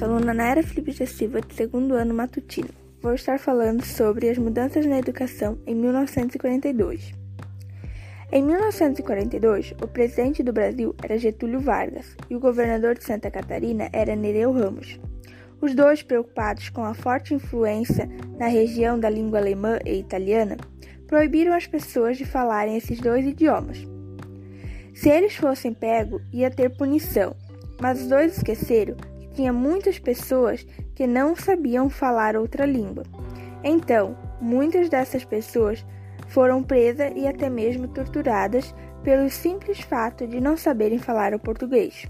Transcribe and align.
sou 0.00 0.08
aluna 0.08 0.32
Naira 0.32 0.62
Felipe 0.62 0.92
de 0.92 1.06
Silva, 1.06 1.42
de 1.42 1.52
segundo 1.52 1.92
ano 1.92 2.14
matutino. 2.14 2.70
Vou 3.02 3.12
estar 3.12 3.38
falando 3.38 3.84
sobre 3.84 4.30
as 4.30 4.38
mudanças 4.38 4.86
na 4.86 4.98
educação 4.98 5.58
em 5.66 5.74
1942. 5.74 7.12
Em 8.32 8.42
1942, 8.42 9.74
o 9.82 9.86
presidente 9.86 10.42
do 10.42 10.54
Brasil 10.54 10.96
era 11.02 11.18
Getúlio 11.18 11.60
Vargas 11.60 12.16
e 12.30 12.34
o 12.34 12.40
governador 12.40 12.94
de 12.94 13.04
Santa 13.04 13.30
Catarina 13.30 13.90
era 13.92 14.16
Nereu 14.16 14.52
Ramos. 14.52 14.98
Os 15.60 15.74
dois, 15.74 16.02
preocupados 16.02 16.70
com 16.70 16.82
a 16.82 16.94
forte 16.94 17.34
influência 17.34 18.08
na 18.38 18.46
região 18.46 18.98
da 18.98 19.10
língua 19.10 19.38
alemã 19.38 19.78
e 19.84 19.98
italiana, 19.98 20.56
proibiram 21.06 21.52
as 21.52 21.66
pessoas 21.66 22.16
de 22.16 22.24
falarem 22.24 22.74
esses 22.74 22.98
dois 23.00 23.26
idiomas. 23.26 23.86
Se 24.94 25.10
eles 25.10 25.36
fossem 25.36 25.74
pegos, 25.74 26.22
ia 26.32 26.50
ter 26.50 26.70
punição, 26.70 27.36
mas 27.78 28.00
os 28.00 28.08
dois 28.08 28.38
esqueceram 28.38 28.96
que 28.96 29.09
tinha 29.40 29.54
muitas 29.54 29.98
pessoas 29.98 30.66
que 30.94 31.06
não 31.06 31.34
sabiam 31.34 31.88
falar 31.88 32.36
outra 32.36 32.66
língua. 32.66 33.04
Então, 33.64 34.14
muitas 34.38 34.90
dessas 34.90 35.24
pessoas 35.24 35.82
foram 36.28 36.62
presas 36.62 37.10
e 37.16 37.26
até 37.26 37.48
mesmo 37.48 37.88
torturadas 37.88 38.74
pelo 39.02 39.30
simples 39.30 39.80
fato 39.80 40.26
de 40.26 40.42
não 40.42 40.58
saberem 40.58 40.98
falar 40.98 41.32
o 41.32 41.38
português. 41.38 42.06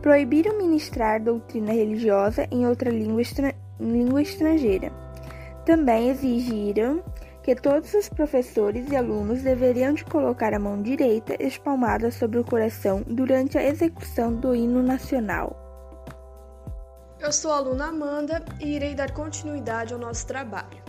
Proibiram 0.00 0.56
ministrar 0.56 1.22
doutrina 1.22 1.72
religiosa 1.72 2.48
em 2.50 2.66
outra 2.66 2.88
língua, 2.88 3.20
estra 3.20 3.54
língua 3.78 4.22
estrangeira. 4.22 4.90
Também 5.66 6.08
exigiram 6.08 7.04
que 7.42 7.54
todos 7.54 7.92
os 7.92 8.08
professores 8.08 8.90
e 8.90 8.96
alunos 8.96 9.42
deveriam 9.42 9.92
de 9.92 10.02
colocar 10.06 10.54
a 10.54 10.58
mão 10.58 10.80
direita 10.80 11.36
espalmada 11.38 12.10
sobre 12.10 12.38
o 12.38 12.44
coração 12.44 13.04
durante 13.06 13.58
a 13.58 13.66
execução 13.66 14.34
do 14.34 14.54
hino 14.54 14.82
nacional. 14.82 15.67
Eu 17.20 17.32
sou 17.32 17.50
a 17.50 17.56
aluna 17.56 17.86
Amanda 17.86 18.44
e 18.60 18.76
irei 18.76 18.94
dar 18.94 19.12
continuidade 19.12 19.92
ao 19.92 19.98
nosso 19.98 20.24
trabalho. 20.24 20.82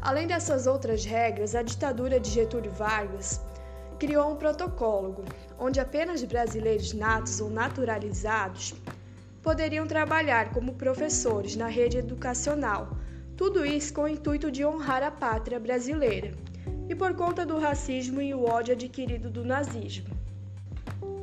Além 0.00 0.26
dessas 0.26 0.68
outras 0.68 1.04
regras, 1.04 1.54
a 1.56 1.62
ditadura 1.62 2.20
de 2.20 2.30
Getúlio 2.30 2.70
Vargas 2.70 3.40
criou 3.98 4.30
um 4.30 4.36
protocolo 4.36 5.24
onde 5.58 5.80
apenas 5.80 6.22
brasileiros 6.22 6.92
natos 6.92 7.40
ou 7.40 7.50
naturalizados 7.50 8.72
poderiam 9.42 9.84
trabalhar 9.84 10.52
como 10.52 10.74
professores 10.74 11.56
na 11.56 11.66
rede 11.66 11.98
educacional 11.98 12.96
tudo 13.36 13.64
isso 13.64 13.94
com 13.94 14.02
o 14.02 14.08
intuito 14.08 14.50
de 14.50 14.64
honrar 14.64 15.02
a 15.02 15.12
pátria 15.12 15.60
brasileira 15.60 16.32
e 16.88 16.94
por 16.94 17.14
conta 17.14 17.46
do 17.46 17.56
racismo 17.56 18.20
e 18.20 18.34
o 18.34 18.44
ódio 18.44 18.74
adquirido 18.74 19.30
do 19.30 19.44
nazismo. 19.44 20.17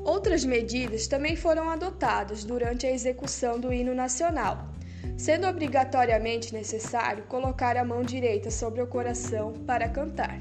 Outras 0.05 0.45
medidas 0.45 1.07
também 1.07 1.35
foram 1.35 1.67
adotadas 1.67 2.43
durante 2.43 2.85
a 2.85 2.91
execução 2.91 3.59
do 3.59 3.73
hino 3.73 3.95
nacional, 3.95 4.69
sendo 5.17 5.47
obrigatoriamente 5.47 6.53
necessário 6.53 7.23
colocar 7.23 7.75
a 7.75 7.83
mão 7.83 8.03
direita 8.03 8.51
sobre 8.51 8.83
o 8.83 8.87
coração 8.87 9.53
para 9.65 9.89
cantar. 9.89 10.39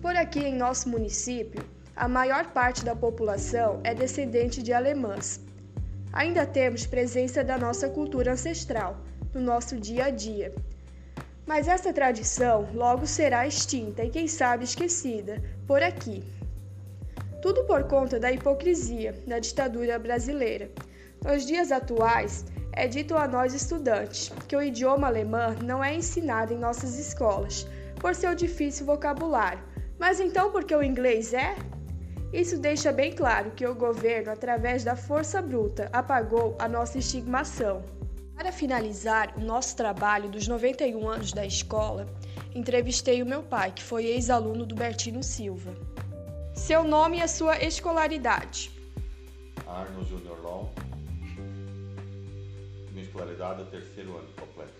Por 0.00 0.14
aqui 0.14 0.38
em 0.38 0.54
nosso 0.54 0.88
município, 0.88 1.60
a 1.96 2.06
maior 2.06 2.52
parte 2.52 2.84
da 2.84 2.94
população 2.94 3.80
é 3.82 3.92
descendente 3.92 4.62
de 4.62 4.72
alemãs. 4.72 5.40
Ainda 6.12 6.46
temos 6.46 6.86
presença 6.86 7.42
da 7.42 7.58
nossa 7.58 7.88
cultura 7.88 8.34
ancestral 8.34 9.00
no 9.34 9.40
nosso 9.40 9.76
dia 9.76 10.04
a 10.04 10.10
dia, 10.10 10.54
mas 11.44 11.66
essa 11.66 11.92
tradição 11.92 12.68
logo 12.72 13.08
será 13.08 13.44
extinta 13.44 14.04
e, 14.04 14.10
quem 14.10 14.28
sabe, 14.28 14.62
esquecida 14.62 15.42
por 15.66 15.82
aqui. 15.82 16.22
Tudo 17.40 17.64
por 17.64 17.84
conta 17.84 18.18
da 18.18 18.32
hipocrisia 18.32 19.14
da 19.26 19.38
ditadura 19.38 19.98
brasileira. 19.98 20.70
Nos 21.24 21.46
dias 21.46 21.70
atuais, 21.70 22.44
é 22.72 22.86
dito 22.86 23.16
a 23.16 23.26
nós 23.28 23.54
estudantes 23.54 24.32
que 24.46 24.56
o 24.56 24.62
idioma 24.62 25.06
alemão 25.06 25.54
não 25.64 25.82
é 25.82 25.94
ensinado 25.94 26.52
em 26.52 26.58
nossas 26.58 26.98
escolas 26.98 27.66
por 28.00 28.14
seu 28.14 28.34
difícil 28.34 28.86
vocabulário. 28.86 29.62
Mas 29.98 30.20
então 30.20 30.50
por 30.50 30.64
que 30.64 30.74
o 30.74 30.82
inglês 30.82 31.32
é? 31.32 31.56
Isso 32.32 32.58
deixa 32.58 32.92
bem 32.92 33.12
claro 33.12 33.52
que 33.52 33.66
o 33.66 33.74
governo, 33.74 34.30
através 34.30 34.84
da 34.84 34.94
força 34.94 35.40
bruta, 35.40 35.88
apagou 35.92 36.56
a 36.58 36.68
nossa 36.68 36.98
estigmação. 36.98 37.82
Para 38.34 38.52
finalizar 38.52 39.34
o 39.36 39.40
nosso 39.40 39.74
trabalho 39.76 40.28
dos 40.28 40.46
91 40.46 41.08
anos 41.08 41.32
da 41.32 41.44
escola, 41.44 42.06
entrevistei 42.54 43.22
o 43.22 43.26
meu 43.26 43.42
pai, 43.42 43.72
que 43.72 43.82
foi 43.82 44.06
ex-aluno 44.06 44.64
do 44.64 44.74
Bertino 44.74 45.22
Silva. 45.22 45.74
Seu 46.68 46.84
nome 46.84 47.16
e 47.16 47.22
a 47.22 47.26
sua 47.26 47.56
escolaridade. 47.64 48.70
Arno 49.66 50.04
Júnior 50.04 50.38
Long. 50.42 50.68
Minha 52.90 53.04
escolaridade 53.04 53.62
é 53.62 53.64
terceiro 53.64 54.18
ano 54.18 54.28
completo. 54.38 54.74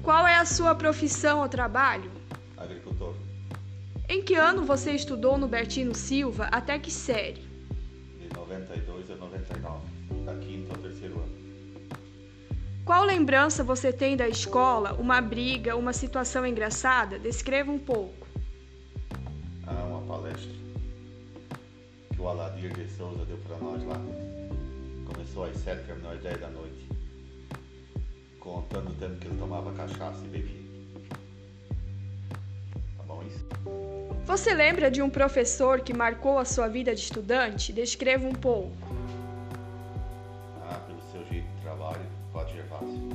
Qual 0.00 0.24
é 0.28 0.36
a 0.36 0.44
sua 0.44 0.76
profissão 0.76 1.40
ou 1.40 1.48
trabalho? 1.48 2.08
Agricultor. 2.56 3.16
Em 4.08 4.22
que 4.22 4.36
ano 4.36 4.64
você 4.64 4.92
estudou 4.92 5.36
no 5.36 5.48
Bertino 5.48 5.92
Silva 5.92 6.44
até 6.52 6.78
que 6.78 6.92
série? 6.92 7.42
De 8.20 8.28
92 8.32 9.10
a 9.10 9.16
99, 9.16 9.80
da 10.24 10.36
quinta 10.36 10.72
ao 10.72 10.82
terceiro 10.82 11.14
ano. 11.18 11.34
Qual 12.84 13.04
lembrança 13.04 13.64
você 13.64 13.92
tem 13.92 14.16
da 14.16 14.28
escola? 14.28 14.92
Uma 14.92 15.20
briga, 15.20 15.74
uma 15.74 15.92
situação 15.92 16.46
engraçada? 16.46 17.18
Descreva 17.18 17.72
um 17.72 17.78
pouco. 17.80 18.24
Ah, 19.66 19.84
uma 19.84 20.02
palestra 20.02 20.62
o 22.22 22.28
Aladir 22.28 22.72
de 22.72 22.88
Souza 22.88 23.24
deu 23.24 23.36
para 23.38 23.56
nós 23.58 23.82
lá. 23.84 24.00
Começou 25.12 25.44
às 25.44 25.56
sete, 25.56 25.84
terminou 25.86 26.12
às 26.12 26.20
dez 26.20 26.40
da 26.40 26.48
noite. 26.48 26.88
Contando 28.38 28.90
o 28.90 28.94
tempo 28.94 29.16
que 29.16 29.26
ele 29.26 29.36
tomava 29.36 29.72
cachaça 29.72 30.24
e 30.24 30.28
bebia. 30.28 30.62
Tá 32.96 33.02
bom 33.04 33.24
isso? 33.26 33.44
Você 34.24 34.54
lembra 34.54 34.88
de 34.88 35.02
um 35.02 35.10
professor 35.10 35.80
que 35.80 35.92
marcou 35.92 36.38
a 36.38 36.44
sua 36.44 36.68
vida 36.68 36.94
de 36.94 37.00
estudante? 37.00 37.72
Descreva 37.72 38.26
um 38.26 38.32
pouco. 38.32 38.76
Ah, 40.62 40.80
pelo 40.86 41.02
seu 41.10 41.26
jeito 41.26 41.48
de 41.56 41.60
trabalho, 41.62 42.06
Cláudio 42.30 42.54
Gervásio. 42.54 43.10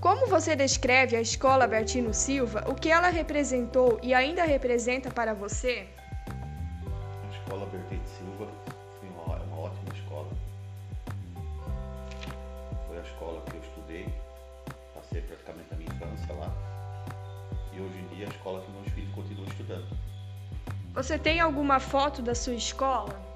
Como 0.00 0.28
você 0.28 0.54
descreve 0.54 1.16
a 1.16 1.20
escola 1.20 1.66
Bertino 1.66 2.14
Silva, 2.14 2.64
o 2.68 2.74
que 2.74 2.88
ela 2.88 3.08
representou 3.08 3.98
e 4.00 4.14
ainda 4.14 4.44
representa 4.44 5.10
para 5.10 5.34
você? 5.34 5.88
A 6.28 7.36
escola 7.36 7.66
Bertete 7.66 8.08
Silva 8.08 8.46
foi 9.00 9.08
uma, 9.08 9.42
uma 9.42 9.58
ótima 9.58 9.92
escola. 9.92 10.28
Foi 12.86 12.96
a 12.96 13.02
escola 13.02 13.42
que 13.46 13.56
eu 13.56 13.60
estudei, 13.60 14.06
passei 14.94 15.20
praticamente 15.22 15.66
a 15.72 15.76
minha 15.76 15.90
infância 15.92 16.32
lá. 16.32 16.52
E 17.72 17.80
hoje 17.80 17.98
em 17.98 18.14
dia 18.14 18.26
é 18.26 18.28
a 18.28 18.30
escola 18.30 18.64
que 18.64 18.70
meus 18.70 18.88
filhos 18.90 19.12
continuam 19.12 19.48
estudando. 19.48 19.88
Você 20.94 21.18
tem 21.18 21.40
alguma 21.40 21.80
foto 21.80 22.22
da 22.22 22.36
sua 22.36 22.54
escola? 22.54 23.27